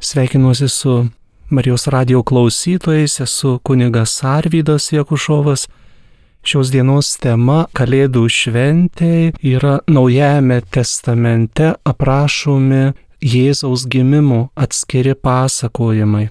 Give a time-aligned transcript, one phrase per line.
[0.00, 1.06] Sveikinuosi su
[1.48, 5.68] Marijos radio klausytojais, esu kunigas Arvydas Jekušovas.
[6.42, 16.28] Šios dienos tema- Kalėdų šventė yra Naujajame testamente aprašomi Jėzaus gimimo atskiri pasakojimai.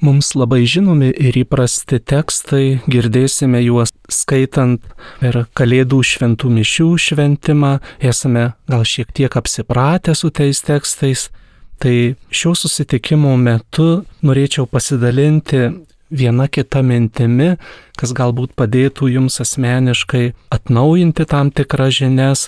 [0.00, 4.82] Mums labai žinomi ir įprasti tekstai, girdėsime juos skaitant
[5.20, 11.30] per Kalėdų šventų mišių šventimą, esame gal šiek tiek apsipratę su tais tekstais,
[11.78, 11.96] Tai
[12.32, 15.68] šio susitikimo metu norėčiau pasidalinti
[16.10, 17.56] viena kita mintimi,
[17.98, 22.46] kas galbūt padėtų jums asmeniškai atnaujinti tam tikras žinias,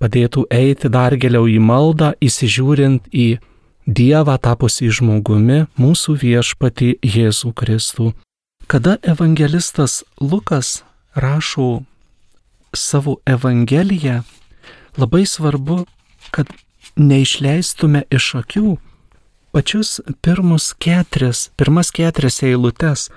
[0.00, 3.28] padėtų eiti dar giliau į maldą, įsižiūrint į
[3.90, 8.12] Dievą tapusį žmogumi, mūsų viešpati Jėzų Kristų.
[8.70, 10.84] Kada evangelistas Lukas
[11.16, 11.80] rašo
[12.76, 14.20] savo evangeliją,
[15.00, 15.86] labai svarbu,
[16.30, 16.52] kad
[17.00, 18.76] neišleistume iš akių
[19.52, 23.10] pačius pirmus keturias, pirmas keturias eilutes,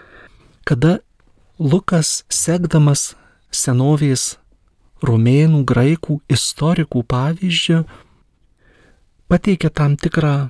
[0.64, 1.00] kada
[1.60, 3.14] Lukas, sekdamas
[3.54, 4.38] senovės
[5.06, 7.84] romėnų, graikų, istorikų pavyzdžių,
[9.30, 10.50] pateikia tam tikrą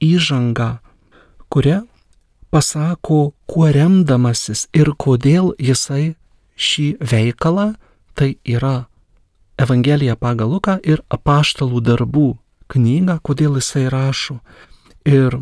[0.00, 0.78] įžangą,
[1.50, 1.80] kuria
[2.54, 6.14] pasako, kuo remdamasis ir kodėl jisai
[6.54, 7.74] šį veikalą,
[8.14, 8.86] tai yra
[9.60, 12.28] Evangelija pagal Luką ir apaštalų darbų
[12.70, 14.40] knygą, kodėl jisai rašo.
[15.08, 15.40] Ir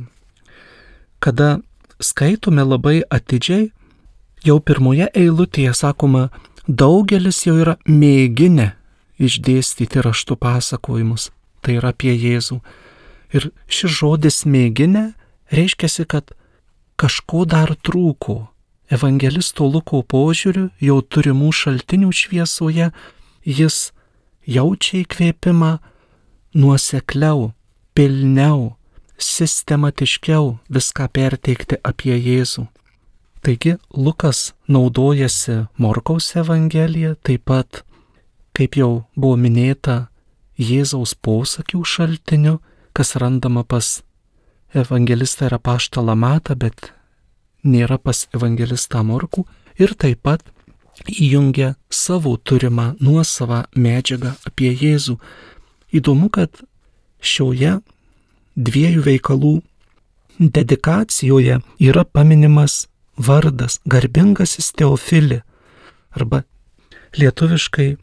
[1.20, 1.58] kada
[2.00, 3.70] skaitome labai atidžiai,
[4.46, 6.28] jau pirmoje eilutėje sakoma,
[6.68, 8.72] daugelis jau yra mėginę
[9.18, 11.30] išdėstyti raštų pasakojimus.
[11.62, 12.60] Tai yra apie Jėzų.
[13.34, 15.12] Ir šis žodis mėginę
[15.52, 16.30] reiškia, kad
[16.96, 18.46] kažko dar trūko.
[18.88, 22.88] Evangelisto Luko požiūriu, jau turimų šaltinių šviesoje,
[23.44, 23.90] jis
[24.48, 25.74] jaučia įkvėpimą
[26.54, 27.52] nuosekliau,
[27.94, 28.74] pilniau,
[29.18, 32.66] sistematiškiau viską perteikti apie Jėzų.
[33.42, 37.82] Taigi Lukas naudojasi Morkaus Evangeliją, taip pat,
[38.54, 40.08] kaip jau buvo minėta,
[40.58, 42.58] Jėzaus posakių šaltiniu,
[42.92, 44.00] kas randama pas
[44.74, 46.90] evangelistą ir apaštalą Matą, bet
[47.62, 49.44] nėra pas evangelistą Morkų,
[49.78, 50.42] ir taip pat
[51.06, 55.18] įjungia savo turimą nuosavą medžiagą apie Jėzų.
[55.94, 56.52] Įdomu, kad
[57.24, 57.78] šioje
[58.58, 59.54] dviejų veikalų
[60.38, 65.40] dedikacijoje yra paminimas vardas garbingasis Teofili
[66.14, 66.42] arba
[67.18, 67.96] lietuviškai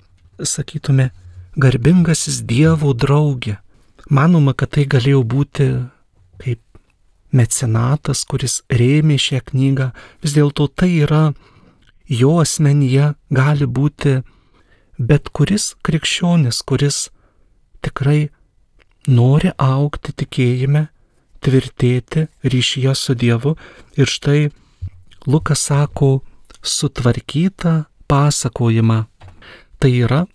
[0.43, 1.11] sakytume
[1.55, 3.57] garbingasis Dievo draugė.
[4.09, 5.67] Manoma, kad tai galėjo būti
[6.41, 6.61] kaip
[7.35, 9.91] mecenatas, kuris rėmė šią knygą.
[10.21, 11.33] Vis dėlto tai yra
[12.07, 14.19] jo asmenyje gali būti
[14.99, 17.09] bet kuris krikščionis, kuris
[17.85, 18.29] tikrai
[19.07, 20.87] nori aukti tikėjime,
[21.45, 23.55] tvirtėti ryšyje su Dievu.
[23.97, 24.49] Ir štai
[25.29, 26.21] Lukas sako
[26.65, 29.05] sutvarkytą pasakojimą.
[29.79, 30.25] Tai yra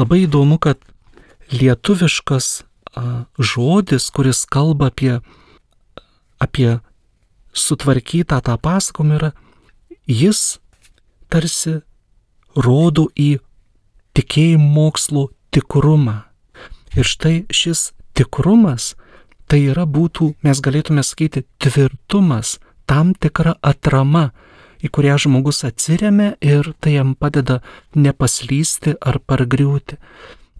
[0.00, 0.80] labai įdomu, kad
[1.52, 2.62] lietuviškas
[3.38, 5.20] žodis, kuris kalba apie,
[6.40, 6.78] apie
[7.52, 9.32] sutvarkytą tą pasakojimą, yra
[10.08, 10.58] jis
[11.30, 11.80] tarsi
[12.56, 13.38] rodo į
[14.16, 16.29] tikėjimo mokslo tikrumą.
[16.98, 18.94] Ir štai šis tikrumas,
[19.50, 24.30] tai yra būtų, mes galėtume sakyti, tvirtumas, tam tikra atrama,
[24.82, 27.60] į kurią žmogus atsiriamė ir tai jam padeda
[27.94, 29.98] nepaslysti ar pargriūti.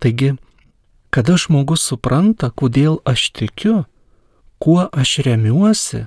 [0.00, 0.34] Taigi,
[1.10, 3.84] kada žmogus supranta, kodėl aš tikiu,
[4.60, 6.04] kuo aš remiuosi,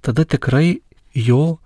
[0.00, 0.80] tada tikrai
[1.14, 1.58] jo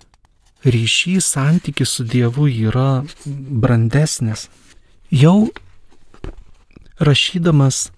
[0.66, 4.48] ryšys, santykis su Dievu yra brandesnis.
[5.10, 5.48] Jau
[7.00, 7.88] rašydamas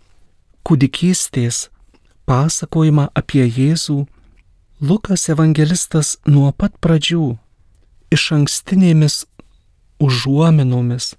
[0.67, 1.69] kūdikystės
[2.29, 4.05] pasakojimą apie Jėzų,
[4.81, 7.35] Lukas evangelistas nuo pat pradžių
[8.15, 9.25] iš ankstinėmis
[10.01, 11.15] užuominomis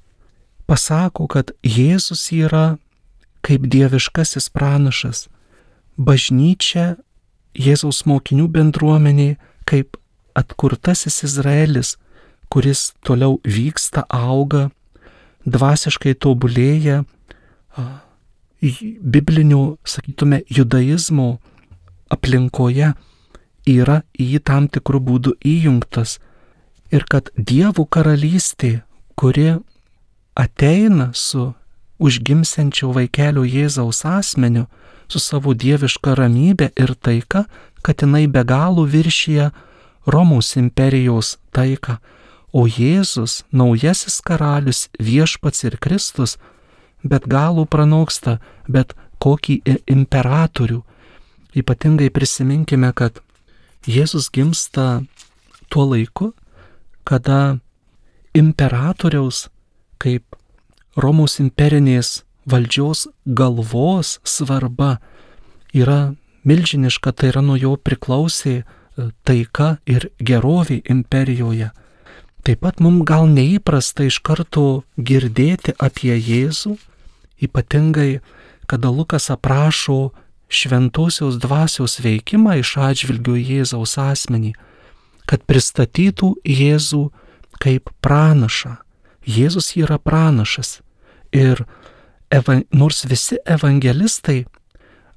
[0.65, 2.79] pasako, kad Jėzus yra
[3.45, 5.27] kaip dieviškasis pranašas,
[5.97, 6.95] bažnyčia
[7.57, 9.35] Jėzaus mokinių bendruomeniai
[9.67, 9.97] kaip
[10.37, 11.97] atkurtasis Izraelis,
[12.51, 14.69] kuris toliau vyksta, auga,
[15.45, 17.03] dvasiškai tobulėja,
[18.61, 21.39] biblinių, sakytume, judaizmo
[22.11, 22.93] aplinkoje
[23.69, 26.19] yra į jį tam tikrų būdų įjungtas.
[26.91, 28.83] Ir kad Dievo karalystė,
[29.15, 29.61] kuri
[30.35, 31.53] ateina su
[32.01, 34.67] užgimsiančio vaikelio Jėzaus asmeniu,
[35.07, 37.45] su savo dieviška ramybė ir taika,
[37.81, 39.51] kad jinai be galo viršyje
[40.05, 41.99] Romos imperijos taiką,
[42.51, 46.37] o Jėzus, naujasis karalius, viešpats ir Kristus,
[47.03, 50.81] bet galų pranoksta bet kokį imperatorių.
[51.57, 53.19] Ypatingai prisiminkime, kad
[53.85, 55.03] Jėzus gimsta
[55.69, 56.31] tuo laiku,
[57.03, 57.57] kada
[58.37, 59.49] imperatoriaus
[60.01, 60.37] kaip
[60.95, 64.97] Romos imperinės valdžios galvos svarba
[65.73, 66.13] yra
[66.43, 68.63] milžiniška, tai yra nuo jo priklausė e,
[69.23, 71.71] taika ir gerovė imperijoje.
[72.41, 76.75] Taip pat mums gal neįprasta iš karto girdėti apie Jėzų,
[77.41, 78.19] ypatingai
[78.71, 80.11] kada Lukas aprašo
[80.51, 84.53] šventosios dvasios veikimą iš atžvilgių Jėzaus asmenį,
[85.27, 87.03] kad pristatytų Jėzų
[87.61, 88.77] kaip pranašą.
[89.27, 90.79] Jėzus yra pranašas
[91.31, 91.65] ir
[92.31, 94.45] eva, nors visi evangelistai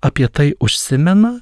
[0.05, 1.41] apie tai užsimena,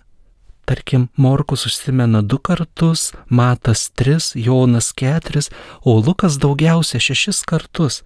[0.64, 5.50] tarkim, Morkus užsimena du kartus, Matas tris, Jonas keturis,
[5.82, 8.02] o Lukas daugiausia šešis kartus.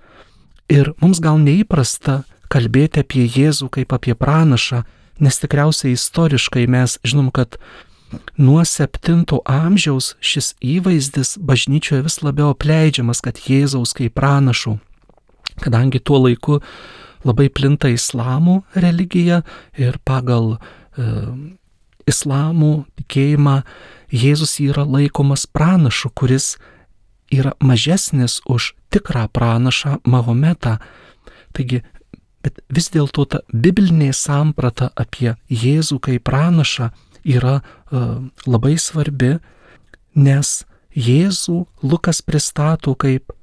[0.72, 2.22] Ir mums gal neįprasta
[2.52, 4.84] kalbėti apie Jėzų kaip apie pranašą,
[5.22, 7.58] nes tikriausiai istoriškai mes žinom, kad
[8.38, 14.76] nuo 7 amžiaus šis įvaizdis bažnyčioje vis labiau apleidžiamas, kad Jėzaus kaip pranašų,
[15.62, 16.60] kadangi tuo laiku
[17.26, 19.43] labai plinta islamų religija
[19.75, 21.10] ir pagal e,
[22.06, 23.60] islamų tikėjimą
[24.14, 26.54] Jėzus yra laikomas pranašu, kuris
[27.34, 30.76] yra mažesnis už tikrą pranašą Mahometą.
[31.52, 31.82] Taigi,
[32.46, 36.93] bet vis dėlto ta biblinė samprata apie Jėzų kaip pranašą
[37.26, 39.37] yra uh, labai svarbi,
[40.14, 40.62] nes
[40.96, 43.34] Jėzų Lukas pristato kaip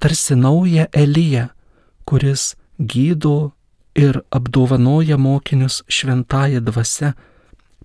[0.00, 1.48] tarsi naują Eliją,
[2.06, 3.52] kuris gydo
[3.98, 7.12] ir apdovanoja mokinius šventąją dvasę,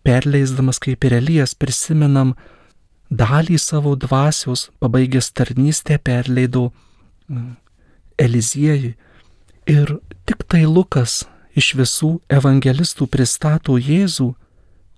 [0.03, 2.35] perleisdamas kaip ir Elijas prisimenam
[3.09, 6.69] dalį savo dvasios, pabaigęs tarnystę perleido
[7.29, 7.55] mm,
[8.17, 8.93] Eliziejui.
[9.67, 11.23] Ir tik tai Lukas
[11.55, 14.33] iš visų evangelistų pristato Jėzų,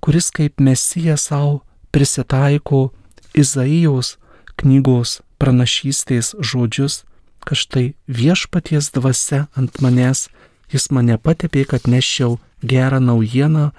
[0.03, 2.91] kuris kaip mesija savo prisitaiko
[3.35, 4.15] Izaijos
[4.55, 7.03] knygos pranašystės žodžius
[7.45, 10.27] kad štai viešpaties dvasia ant manęs,
[10.73, 13.69] jis mane patepė, kad neščiau gerą naujieną,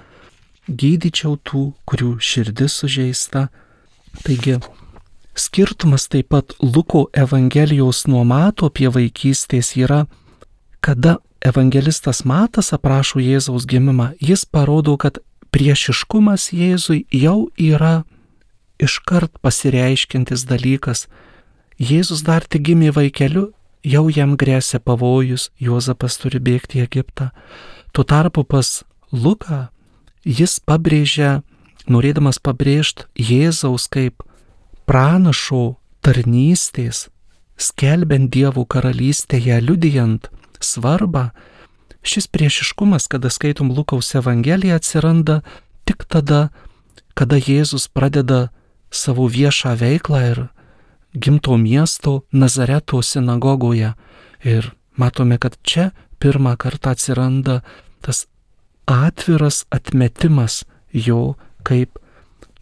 [0.70, 3.48] gydyčiau tų, kurių širdis sužeista.
[4.22, 4.60] Taigi,
[5.34, 10.06] skirtumas taip pat Luko Evangelijos nuo mato apie vaikystės yra,
[10.80, 15.20] kada evangelistas Matas aprašo Jėzaus gimimą, jis parodo, kad
[15.54, 18.04] priešiškumas Jėzui jau yra
[18.82, 21.06] iškart pasireiškintis dalykas.
[21.78, 23.50] Jėzus dar tik gimė vaikeliu
[23.86, 27.30] jau jam grėsia pavojus, Juozapas turi bėgti į Egiptą.
[27.92, 28.82] Tuo tarpu pas
[29.12, 29.68] Luką
[30.26, 31.42] jis pabrėžia,
[31.86, 34.24] norėdamas pabrėžti Jėzaus kaip
[34.86, 37.06] pranašo tarnystės,
[37.56, 40.28] skelbiant Dievo karalystėje, liudijant
[40.64, 41.30] svarbą,
[42.06, 45.40] šis priešiškumas, kada skaitom Lukaus Evangeliją, atsiranda
[45.84, 46.48] tik tada,
[47.14, 48.48] kada Jėzus pradeda
[48.90, 50.40] savo viešą veiklą ir
[51.14, 53.94] gimto miesto Nazareto sinagogoje.
[54.44, 57.60] Ir matome, kad čia pirmą kartą atsiranda
[58.00, 58.26] tas
[58.86, 61.98] atviras atmetimas jo kaip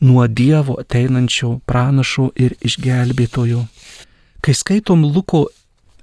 [0.01, 3.65] nuo Dievo ateinančio pranašo ir išgelbėtojo.
[4.41, 5.47] Kai skaitom Luko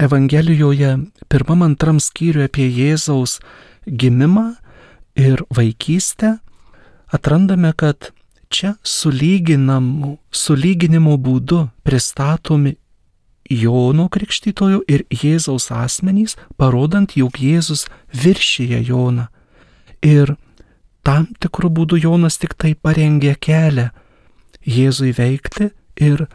[0.01, 0.97] Evangelijoje
[1.29, 3.35] pirmam antram skyriui apie Jėzaus
[3.85, 4.55] gimimą
[5.13, 6.39] ir vaikystę,
[7.13, 8.09] atrandame, kad
[8.49, 10.17] čia sulyginimo
[11.27, 12.75] būdu pristatomi
[13.51, 17.85] Jono Krikštytojo ir Jėzaus asmenys, parodant, jog Jėzus
[18.23, 19.27] viršyje Joną.
[20.01, 20.33] Ir
[21.05, 23.91] tam tikrų būdų Jonas tik tai parengė kelią
[24.65, 25.69] Jėzui veikti
[26.01, 26.25] ir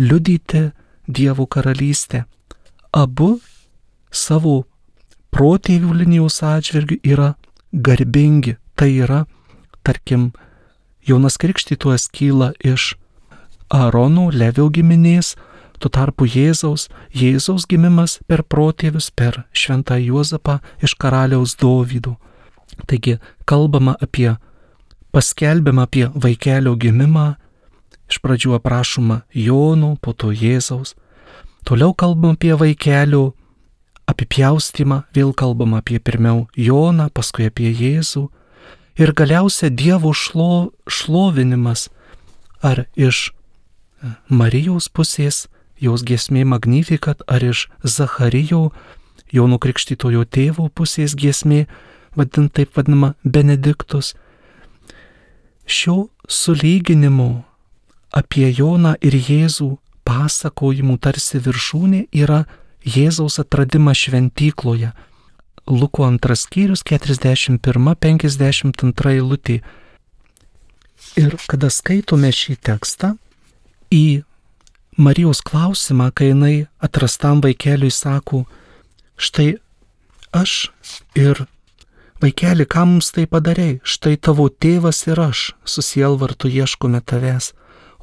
[0.00, 0.70] liudyti
[1.06, 2.24] Dievo karalystę.
[2.96, 3.34] Abu
[4.08, 4.62] savo
[5.36, 7.34] protėvių linijos atžvilgių yra
[7.72, 8.56] garbingi.
[8.76, 9.24] Tai yra,
[9.84, 10.30] tarkim,
[11.04, 12.94] Jonas Krikštytojas kyla iš
[13.68, 15.34] Aarono Levio giminės,
[15.76, 22.16] tuo tarpu Jėzaus, Jėzaus gimimas per protėvius, per šventą Juozapą iš karaliaus Dovydo.
[22.88, 24.36] Taigi kalbama apie,
[25.12, 27.34] paskelbiama apie vaikelio gimimą,
[28.08, 30.96] iš pradžių aprašoma Jono, po to Jėzaus,
[31.66, 33.34] toliau kalbama apie vaikelio
[34.06, 38.28] apipjaustimą, vėl kalbama apie pirmiau Joną, paskui apie Jėzų,
[39.02, 41.88] ir galiausia Dievo šlo, šlovinimas
[42.62, 45.46] ar iš e, Marijos pusės,
[45.82, 48.70] jos giesmė Magnifikat, ar iš Zacharijo,
[49.34, 51.66] Jono Krikštytojo tėvo pusės giesmė,
[52.16, 54.14] vadint taip vadinama Benediktus.
[55.66, 57.42] Šio sulyginimo
[58.14, 59.74] apie Joną ir Jėzų
[60.06, 62.46] pasakojimų tarsi viršūnė yra
[62.86, 64.94] Jėzaus atradimas šventykloje,
[65.66, 67.58] Luko antras skyrius 41-52
[69.16, 69.66] eilutė.
[71.18, 73.18] Ir kada skaitome šį tekstą,
[73.90, 74.22] į
[74.96, 78.46] Marijos klausimą, kai jinai atrastam vaikeliui sako,
[79.18, 79.58] štai
[80.32, 80.70] aš
[81.18, 81.46] ir
[82.22, 87.52] vaikeli, ką mums tai padarėjai, štai tavo tėvas ir aš susielvartu ieškome tavęs.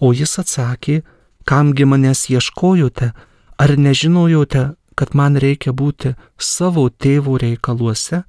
[0.03, 1.01] O jis atsakė,
[1.45, 3.11] kamgi manęs ieškojote,
[3.57, 8.23] ar nežinojote, kad man reikia būti savo tėvų reikaluose?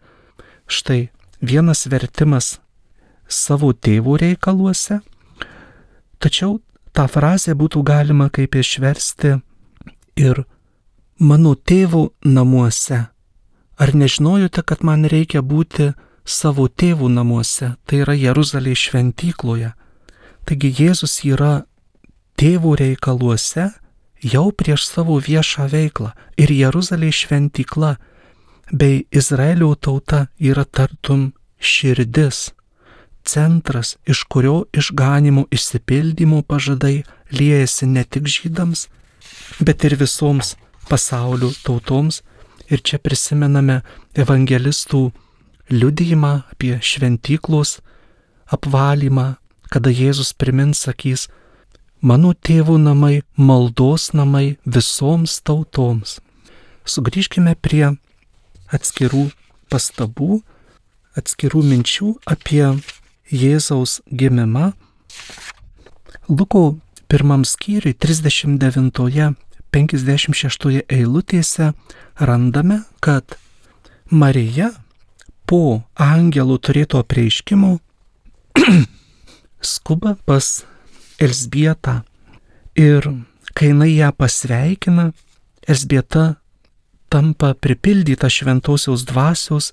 [0.66, 2.58] Štai vienas vertimas
[3.28, 5.00] savo tėvų reikaluose,
[6.18, 6.60] tačiau
[6.96, 9.36] tą frazę būtų galima kaip išversti
[10.16, 10.44] ir
[11.18, 13.06] mano tėvų namuose.
[13.74, 15.92] Ar nežinojote, kad man reikia būti
[16.24, 19.72] savo tėvų namuose, tai yra Jeruzalės šventykloje.
[20.46, 21.64] Taigi Jėzus yra
[22.40, 23.70] tėvų reikaluose
[24.24, 27.94] jau prieš savo viešą veiklą ir Jeruzalės šventykla
[28.72, 32.50] bei Izraelio tauta yra tartum širdis
[33.24, 38.88] centras, iš kurio išganimo išsipildymo pažadai liejasi ne tik žydams,
[39.60, 40.56] bet ir visoms
[40.88, 42.22] pasaulio tautoms.
[42.72, 43.82] Ir čia prisimename
[44.16, 45.00] evangelistų
[45.68, 47.80] liudijimą apie šventyklos
[48.56, 49.34] apvalymą,
[49.68, 51.26] kada Jėzus primins sakys,
[52.04, 56.18] mano tėvų namai, maldos namai visoms tautoms.
[56.84, 57.94] Sugrįžkime prie
[58.74, 59.30] atskirų
[59.72, 60.42] pastabų,
[61.16, 62.74] atskirų minčių apie
[63.32, 64.74] Jėzaus gimimą,
[66.28, 66.76] Luko
[67.08, 71.72] pirmam skyriui 39-56 eilutėse
[72.16, 73.36] randame, kad
[74.10, 74.72] Marija
[75.44, 77.78] po angelų turėto prieiškimo
[79.74, 80.64] skuba pas
[81.24, 82.00] Elsbietą
[82.76, 83.06] ir
[83.54, 85.10] kai jinai ją pasveikina,
[85.68, 86.34] Elsbieta
[87.08, 89.72] tampa pripildyta šventosios dvasios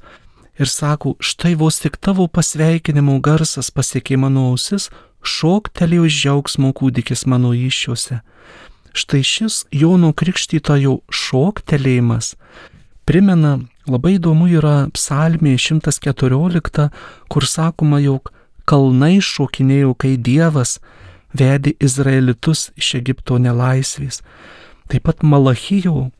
[0.60, 4.90] ir sako, štai vos tik tavo pasveikinimo garsas pasiekė mano ausis,
[5.22, 8.22] šoktelėjo iš džiaugsmo kūdikis mano iššiuose.
[8.94, 12.36] Štai šis Jono Krikštytojo šoktelėjimas
[13.08, 13.58] primena,
[13.90, 16.90] labai įdomu yra psalmė 114,
[17.32, 18.32] kur sakoma, jog
[18.70, 20.78] kalnai šokinėjo, kai Dievas
[21.38, 24.22] vedė Izraelitus iš Egipto nelaisvės.
[24.92, 26.12] Taip pat Malachijo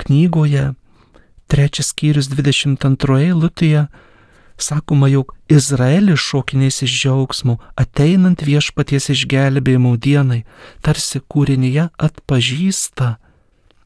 [0.00, 0.72] knygoje
[1.48, 3.86] trečias skyrius 22 eilutėje
[4.56, 10.44] sakoma, jog Izraelis šokinės iš džiaugsmo, ateinant viešpaties išgelbėjimo dienai,
[10.84, 13.16] tarsi kūrinyje atpažįsta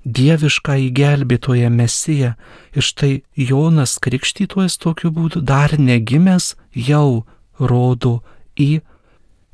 [0.05, 2.35] dievišką įgelbėtoją mesiją.
[2.77, 7.25] Ir štai Jonas Krikštytojas tokiu būdu dar negimęs jau
[7.59, 8.21] rodo
[8.57, 8.81] į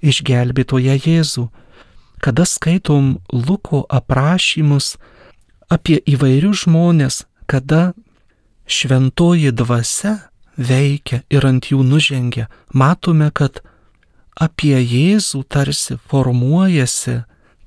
[0.04, 1.48] išgelbėtoją Jėzų.
[2.24, 4.94] Kada skaitom Luko aprašymus
[5.72, 7.92] apie įvairius žmonės, kada
[8.66, 13.60] šventoji dvasia veikia ir ant jų nužengia, matome, kad
[14.36, 17.22] apie Jėzų tarsi formuojasi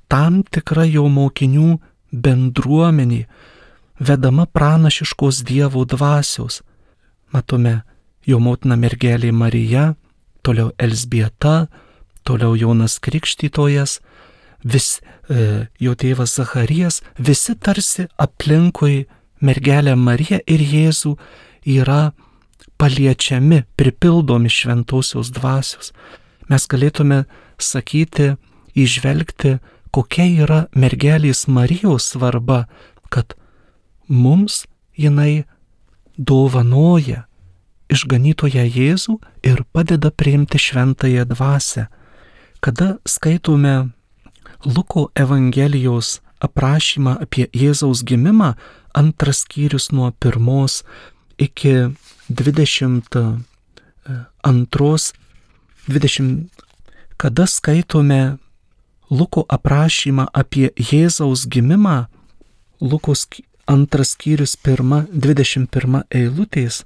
[0.08, 1.78] tam tikra jo mokinių
[2.12, 3.26] bendruomenė,
[4.00, 6.62] vedama pranašiškos Dievo dvasios.
[7.32, 7.82] Matome
[8.24, 9.94] jo motina mergelė Marija,
[10.42, 11.68] toliau Elsbieta,
[12.28, 13.98] toliau Jonas Krikštytojas,
[14.64, 14.98] vis
[15.30, 19.06] e, jo tėvas Zacharijas, visi tarsi aplinkui
[19.40, 21.14] mergelę Mariją ir Jėzų
[21.78, 22.12] yra
[22.78, 25.92] paliečiami, pripildomi šventosios dvasios.
[26.48, 27.24] Mes galėtume
[27.58, 28.34] sakyti,
[28.78, 29.58] išvelgti,
[29.94, 32.66] kokia yra mergelės Marijos svarba,
[33.10, 33.34] kad
[34.08, 34.64] mums
[34.96, 35.44] jinai
[36.16, 37.24] dovanoja
[37.88, 39.16] išganytoje Jėzų
[39.46, 41.88] ir padeda priimti šventąją dvasę.
[42.60, 43.88] Kada skaitome
[44.64, 48.54] Luko Evangelijos aprašymą apie Jėzaus gimimą,
[48.94, 50.82] antras skyrius nuo pirmos
[51.38, 51.94] iki
[52.30, 53.42] 22,
[55.88, 56.48] 20,
[57.16, 58.36] kada skaitome
[59.10, 62.06] Luko aprašymą apie Jėzaus gimimą,
[62.80, 63.26] Lukos
[63.66, 66.84] antras skyrius pirma, 21 eilutės.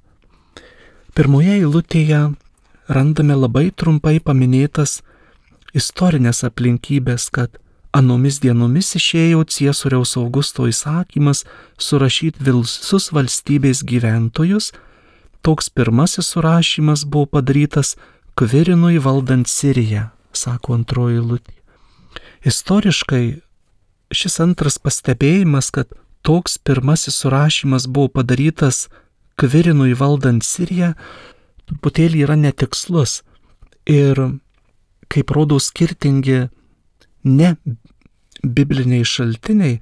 [1.14, 2.34] Pirmoje eilutėje
[2.88, 5.02] randame labai trumpai paminėtas
[5.76, 7.58] istorinės aplinkybės, kad
[7.92, 11.42] Anomis dienomis išėjo Ciesoriaus Augusto įsakymas
[11.76, 14.70] surašyti visus valstybės gyventojus.
[15.44, 17.98] Toks pirmasis surašymas buvo padarytas
[18.38, 21.58] Kvirinui valdant Siriją, sako antroji lūtė.
[22.48, 23.24] Istoriškai
[24.08, 25.92] šis antras pastebėjimas, kad
[26.24, 28.86] toks pirmasis surašymas buvo padarytas
[29.36, 30.94] Kvirinui valdant Siriją,
[31.68, 33.20] truputėlį yra netikslus
[33.84, 34.16] ir,
[35.12, 36.46] kaip rodo skirtingi
[37.28, 37.56] ne
[38.42, 39.80] bibliniai šaltiniai,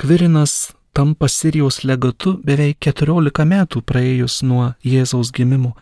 [0.00, 5.76] Kvirinas tampa Sirijos legatu beveik 14 metų praėjus nuo Jėzaus gimimo.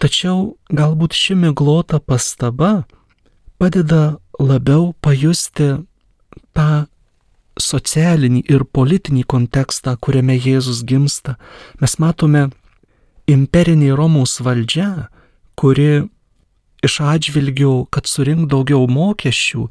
[0.00, 2.84] Tačiau galbūt ši miglota pastaba
[3.60, 5.68] padeda labiau pajusti
[6.56, 6.86] tą
[7.60, 11.36] socialinį ir politinį kontekstą, kuriame Jėzus gimsta.
[11.80, 12.48] Mes matome
[13.30, 15.06] imperinį Romos valdžią,
[15.54, 16.08] kuri
[16.84, 19.68] iš atžvilgių, kad surink daugiau mokesčių,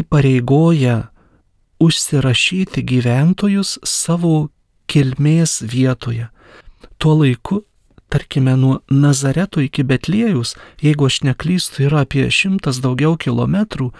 [0.00, 1.10] įpareigoja
[1.80, 4.50] užsirašyti gyventojus savo
[4.90, 6.28] kilmės vietoje.
[7.00, 7.62] Tuo laiku,
[8.12, 13.90] tarkime, nuo Nazareto iki Betliejus, jeigu aš neklystu, yra apie šimtas daugiau kilometrų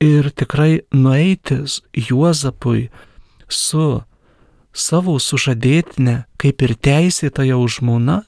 [0.00, 1.62] ir tikrai nueiti
[1.92, 2.88] Juozapui
[3.48, 4.02] su
[4.76, 8.22] savo sužadėtinė, kaip ir teisėta jau žmona,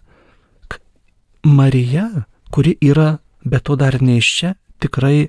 [1.45, 3.19] Marija, kuri yra,
[3.49, 5.29] bet to dar neiščia, tikrai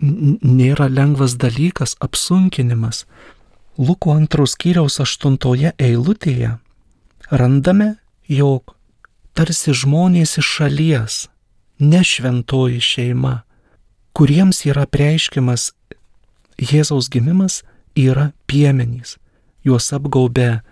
[0.00, 3.04] nėra lengvas dalykas, apsunkinimas.
[3.76, 6.56] Luko antros kiriaus aštuntoje eilutėje
[7.30, 7.96] randame,
[8.28, 8.72] jog
[9.36, 11.16] tarsi žmonės iš šalies,
[11.78, 13.42] ne šventoji šeima,
[14.16, 15.72] kuriems yra preiškiamas
[16.56, 17.60] Jėzaus gimimas,
[17.92, 19.18] yra piemenys.
[19.60, 20.62] Juos apgaubė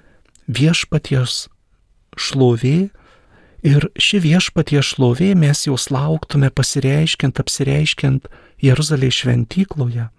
[0.49, 1.51] viešpaties
[2.17, 2.89] šlovė
[3.65, 8.29] ir ši viešpatie šlovė mes jos lauktume pasireiškiant, apsireiškiant
[8.63, 10.11] Jeruzalės šventykloje.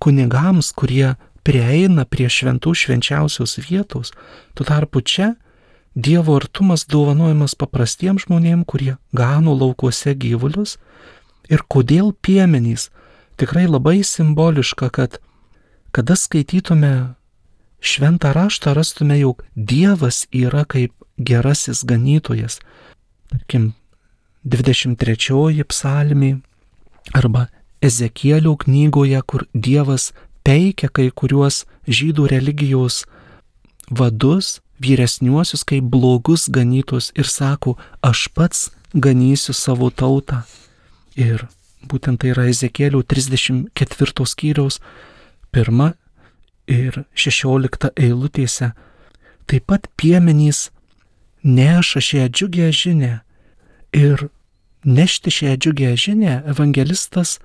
[0.00, 4.14] Kunigams, kurie prieina prie šventų švenčiausios vietos,
[4.54, 5.34] tuo tarpu čia
[5.90, 10.76] Dievo artumas dovanojamas paprastiems žmonėms, kurie gano laukuose gyvulius
[11.50, 12.92] ir kodėl piemenys.
[13.34, 15.18] Tikrai labai simboliška, kad
[15.90, 17.16] kada skaitytume
[17.82, 22.58] šventą raštą, rastume, jog Dievas yra kaip gerasis ganytojas.
[23.30, 23.72] Tarkim,
[24.44, 26.40] 23 psalmė
[27.12, 27.48] arba
[27.80, 30.10] Ezekielio knygoje, kur Dievas
[30.44, 33.04] peikia kai kuriuos žydų religijos
[33.90, 40.42] vadus, vyresniuosius kaip blogus ganytus ir sako, aš pats ganysiu savo tautą.
[41.16, 41.46] Ir
[41.88, 44.80] būtent tai yra Ezekėlių 34 skyriaus
[45.52, 45.92] 1
[46.70, 48.72] ir 16 eilutėse.
[49.50, 50.70] Taip pat piemenys
[51.42, 53.20] neša šią džiugę žinę
[53.92, 54.28] ir
[54.84, 57.38] nešti šią džiugę žinę evangelistas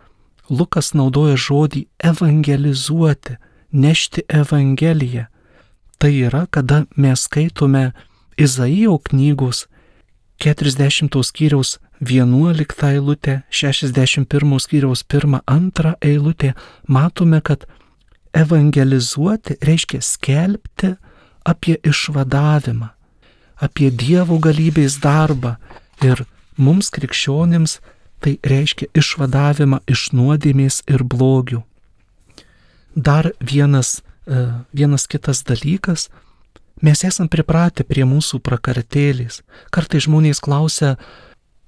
[0.49, 3.37] Lukas naudoja žodį evangelizuoti,
[3.73, 5.25] nešti evangeliją.
[5.97, 7.91] Tai yra, kada mes skaitome
[8.37, 9.65] Izaijo knygos
[10.37, 16.53] 40 skyriaus 11 eilutė, 61 skyriaus 1-2 eilutė,
[16.87, 17.65] matome, kad
[18.35, 20.95] evangelizuoti reiškia skelbti
[21.47, 22.89] apie išvadavimą,
[23.55, 25.55] apie Dievo galybės darbą
[26.03, 26.25] ir
[26.57, 27.79] mums krikščionims
[28.23, 31.61] tai reiškia išvadavimą iš nuodėmės ir blogių.
[32.95, 36.09] Dar vienas, e, vienas kitas dalykas,
[36.81, 39.43] mes esam pripratę prie mūsų prakartėlės.
[39.69, 40.95] Kartai žmonės klausia,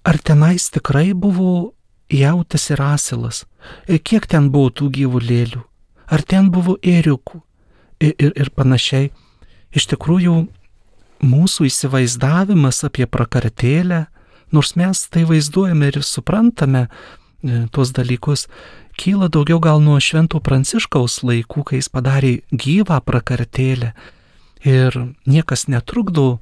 [0.03, 1.73] ar tenais tikrai buvo
[2.09, 3.45] jautas ir asilas,
[3.87, 5.61] ir kiek ten buvo tų gyvulėlių,
[6.07, 7.41] ar ten buvo ėriukų
[7.99, 9.11] ir, ir, ir panašiai.
[9.75, 10.47] Iš tikrųjų,
[11.23, 14.05] mūsų įsivaizdavimas apie prakartėlę,
[14.51, 18.47] nors mes tai vaizduojame ir suprantame e, tuos dalykus,
[18.97, 23.93] kyla daugiau gal nuo Švento Pranciškaus laikų, kai jis padarė gyvą prakartėlę.
[24.65, 24.97] Ir
[25.29, 26.39] niekas netrukdo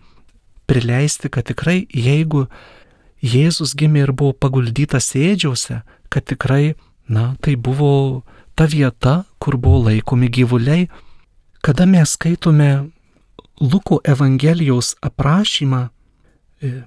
[0.66, 2.48] prileisti, kad tikrai jeigu
[3.26, 5.80] Jėzus gimė ir buvo paguldytas ėdžiause,
[6.14, 6.76] kad tikrai,
[7.10, 8.24] na, tai buvo
[8.56, 10.88] ta vieta, kur buvo laikomi gyvuliai.
[11.66, 12.92] Kada mes skaitome
[13.62, 15.88] Luko Evangelijos aprašymą,
[16.62, 16.84] e,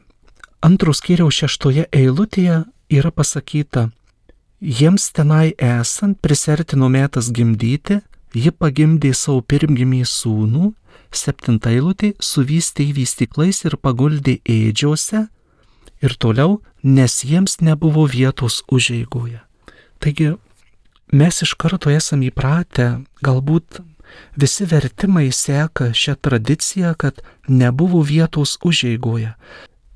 [0.60, 3.88] antros kiriaus šeštoje eilutėje yra pasakyta,
[4.60, 8.00] jiems tenai esant prisertino metas gimdyti,
[8.34, 10.72] ji pagimdė savo pirmgimį sūnų,
[11.12, 15.28] septinta eilutė suvystė į vystiklais ir paguldė ėdžiuose,
[16.02, 19.40] ir toliau, nes jiems nebuvo vietos užeigoje.
[19.98, 20.34] Taigi
[21.12, 23.80] mes iš karto esame įpratę, galbūt
[24.36, 29.34] visi vertimai seka šią tradiciją, kad nebuvo vietos užeigoje.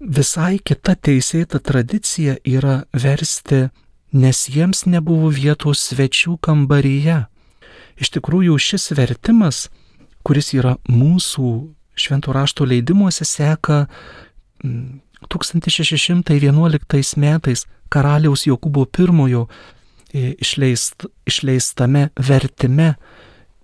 [0.02, 3.68] Visai kita teisėta tradicija yra versti,
[4.12, 7.26] nes jiems nebuvo vietos svečių kambaryje.
[8.02, 9.68] Iš tikrųjų šis vertimas,
[10.26, 13.86] kuris yra mūsų šventų rašto leidimuose, seka
[15.28, 19.06] 1611 metais karaliaus Jokūbo I
[20.12, 22.96] e, išleist, išleistame vertime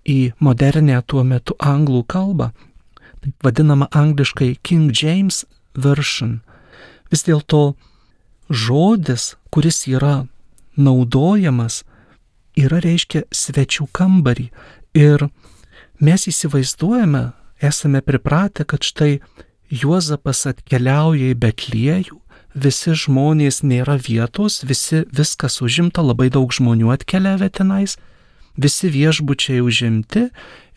[0.09, 2.51] į modernę tuo metu anglų kalbą,
[3.23, 5.45] taip vadinama angliškai King James
[5.77, 6.41] Version.
[7.13, 7.75] Vis dėlto
[8.49, 10.27] žodis, kuris yra
[10.77, 11.83] naudojamas,
[12.57, 14.49] yra reiškia svečių kambarį.
[14.97, 15.29] Ir
[16.01, 17.29] mes įsivaizduojame,
[17.61, 19.19] esame pripratę, kad štai
[19.69, 22.17] Juozapas atkeliauja į Betliejų,
[22.57, 27.99] visi žmonės nėra vietos, visi viskas užimta, labai daug žmonių atkeliavę tenais,
[28.59, 30.29] visi viešbučiai užimti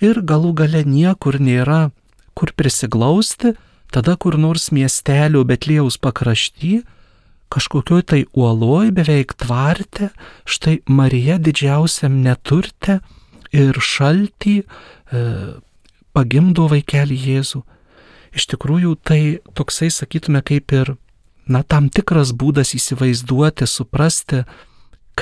[0.01, 1.89] ir galų gale niekur nėra
[2.37, 3.55] kur prisiglausti,
[3.91, 6.81] tada kur nors miestelio Betlėjaus pakrašty,
[7.51, 10.11] kažkokioj tai uoloj beveik tvarte,
[10.47, 13.01] štai Marija didžiausiam neturte
[13.51, 14.65] ir šaltį e,
[16.15, 17.63] pagimdo vaikelį Jėzų.
[18.31, 19.21] Iš tikrųjų, tai
[19.57, 20.93] toksai, sakytume, kaip ir,
[21.51, 24.45] na, tam tikras būdas įsivaizduoti, suprasti,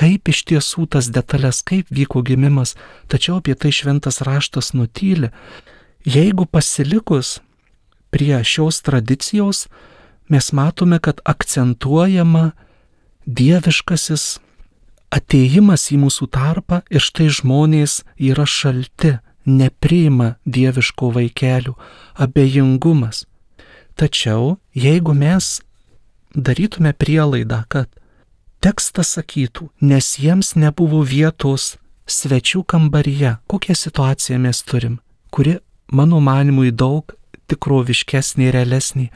[0.00, 2.74] kaip iš tiesų tas detalės, kaip vyko gimimas,
[3.12, 5.28] tačiau apie tai šventas raštas nutyli.
[6.08, 7.38] Jeigu pasilikus
[8.10, 9.66] prie šios tradicijos,
[10.32, 12.52] mes matome, kad akcentuojama
[13.26, 14.38] dieviškasis
[15.12, 21.74] ateimas į mūsų tarpą ir štai žmonės yra šalti, nepriima dieviško vaikelių,
[22.16, 23.26] abejingumas.
[23.98, 25.58] Tačiau jeigu mes
[26.32, 27.90] darytume prielaidą, kad
[28.64, 31.76] tekstas sakytų, nes jiems nebuvo vietos
[32.10, 35.58] svečių kambaryje, kokią situaciją mes turim, kuri
[35.92, 37.14] mano manimui daug
[37.50, 39.10] tikroviškesnė, realesnė,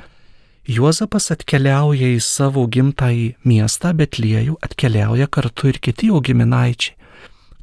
[0.64, 6.94] Juozapas atkeliauja į savo gimtąjį miestą Betliejų, atkeliauja kartu ir kiti jo giminaičiai.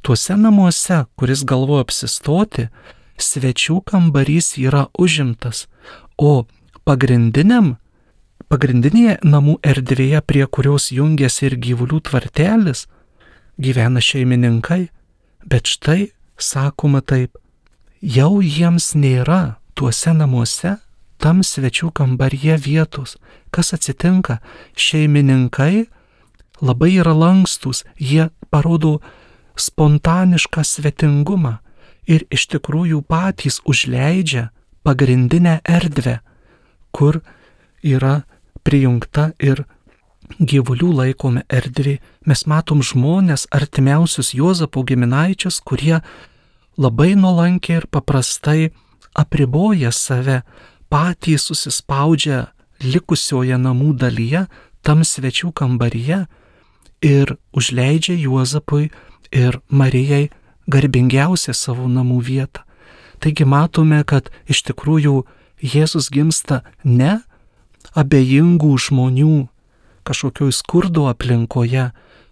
[0.06, 2.68] Tuose namuose, kuris galvoja apsistoti,
[3.18, 5.66] svečių kambarys yra užimtas,
[6.14, 6.46] o
[6.86, 7.74] pagrindiniam,
[8.52, 12.84] pagrindinėje namų erdvėje, prie kurios jungiasi ir gyvulių tvartelis,
[13.56, 14.90] gyvena šeimininkai,
[15.48, 17.38] bet štai, sakoma taip,
[18.04, 20.76] jau jiems nėra tuose namuose
[21.22, 23.16] tam svečių kambaryje vietos.
[23.54, 24.40] Kas atsitinka?
[24.76, 25.86] Šeimininkai
[26.60, 28.98] labai yra lankstus, jie parodo
[29.56, 31.54] spontanišką svetingumą
[32.04, 34.50] ir iš tikrųjų patys užleidžia
[34.84, 36.18] pagrindinę erdvę,
[36.92, 37.22] kur
[37.80, 38.22] yra
[38.64, 39.64] prijungta ir
[40.38, 41.98] gyvulių laikome erdvė.
[42.26, 46.00] Mes matom žmonės, artimiausius Juozapo giminaičius, kurie
[46.78, 48.70] labai nuolankiai ir paprastai
[49.18, 50.42] apriboja save,
[50.88, 52.46] patys susispaudžia
[52.82, 54.46] likusioje namų dalyje,
[54.82, 56.24] tam svečių kambaryje
[57.02, 58.90] ir užleidžia Juozapui
[59.32, 60.30] ir Marijai
[60.70, 62.62] garbingiausią savo namų vietą.
[63.22, 65.22] Taigi matome, kad iš tikrųjų
[65.62, 67.20] Jėzus gimsta ne
[67.98, 69.48] abejingų žmonių
[70.06, 71.90] kažkokioj skurdo aplinkoje,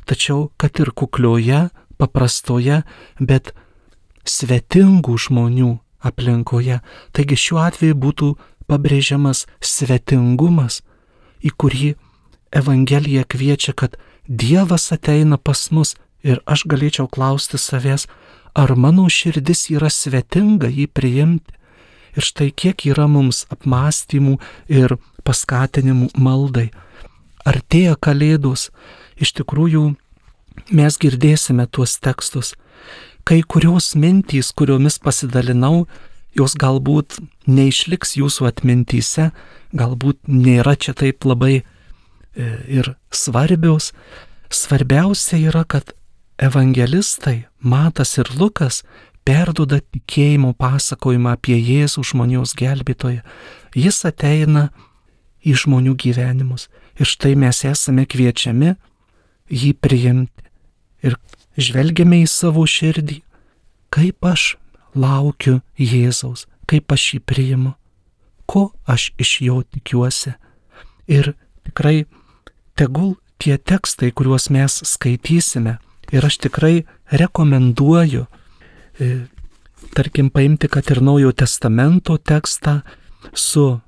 [0.09, 1.69] tačiau kad ir kuklioje,
[2.01, 2.83] paprastoje,
[3.21, 3.53] bet
[4.25, 5.71] svetingų žmonių
[6.03, 6.81] aplinkoje.
[7.13, 8.31] Taigi šiuo atveju būtų
[8.71, 10.81] pabrėžiamas svetingumas,
[11.45, 11.91] į kurį
[12.51, 13.97] Evangelija kviečia, kad
[14.27, 18.07] Dievas ateina pas mus ir aš galėčiau klausti savęs,
[18.55, 21.57] ar mano širdis yra svetinga jį priimti.
[22.19, 26.71] Ir štai kiek yra mums apmąstymų ir paskatinimų maldai.
[27.49, 28.69] Artėja kalėdos,
[29.17, 29.85] iš tikrųjų
[30.77, 32.55] mes girdėsime tuos tekstus.
[33.25, 35.87] Kai kurios mintys, kuriomis pasidalinau,
[36.37, 37.19] jos galbūt
[37.51, 39.31] neišliks jūsų atmintyse,
[39.77, 41.65] galbūt nėra čia taip labai e,
[42.69, 43.93] ir svarbios.
[44.51, 45.95] Svarbiausia yra, kad
[46.41, 48.83] evangelistai Matas ir Lukas
[49.29, 53.21] perduoda tikėjimo pasakojimą apie Jėzų žmonijos gelbėtoją.
[53.77, 54.71] Jis ateina
[55.47, 56.69] į žmonių gyvenimus.
[57.01, 58.75] Ir štai mes esame kviečiami
[59.51, 60.47] jį priimti.
[61.05, 61.17] Ir
[61.57, 63.21] žvelgiame į savo širdį,
[63.93, 64.55] kaip aš
[64.95, 67.75] laukiu Jėzaus, kaip aš jį priimu,
[68.47, 70.35] ko aš iš jo tikiuosi.
[71.11, 71.33] Ir
[71.67, 72.05] tikrai
[72.79, 75.79] tegul tie tekstai, kuriuos mes skaitysime,
[76.13, 78.27] ir aš tikrai rekomenduoju,
[79.01, 79.27] e,
[79.97, 82.81] tarkim, paimti, kad ir Naujojo testamento tekstą
[83.35, 83.81] su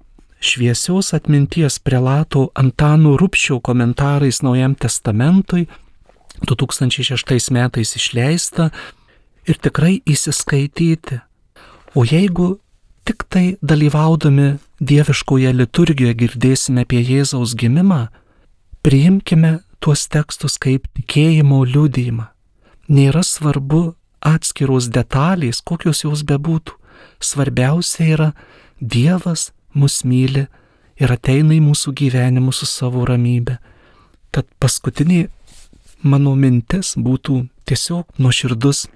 [0.42, 5.68] šviesios atminties prelato Antano Rupščio komentarais Naujam testamentui
[6.42, 8.70] 2006 metais išleista
[9.46, 11.20] ir tikrai įsiskaityti.
[11.94, 12.56] O jeigu
[13.06, 18.06] tik tai dalyvaudami dieviškoje liturgijoje girdėsime apie Jėzaus gimimą,
[18.82, 22.28] priimkime tuos tekstus kaip tikėjimo liudijimą.
[22.90, 26.78] Nėra svarbu atskiros detalės, kokios jos bebūtų.
[27.22, 28.28] Svarbiausia yra
[28.80, 30.46] Dievas mus myli
[31.00, 33.58] ir ateina į mūsų gyvenimus su savo ramybė.
[34.32, 35.26] Tad paskutinė
[36.02, 38.86] mano mintis būtų tiesiog nuoširdus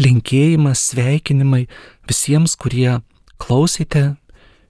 [0.00, 1.66] linkėjimas, sveikinimai
[2.08, 2.98] visiems, kurie
[3.42, 4.16] klausėte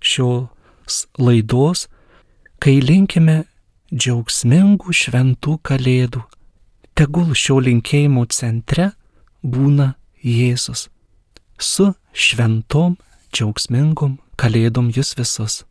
[0.00, 1.86] šios laidos,
[2.62, 3.44] kai linkime
[3.94, 6.22] džiaugsmingų šventų kalėdų.
[6.96, 8.92] Tegul šio linkėjimo centre
[9.44, 9.94] būna
[10.24, 10.88] Jėzus.
[11.60, 12.96] Su šventom,
[13.32, 15.64] džiaugsmingom kalėdom jūs visus.